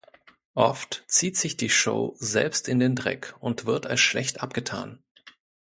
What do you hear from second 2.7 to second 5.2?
den Dreck und wird als schlecht abgetan.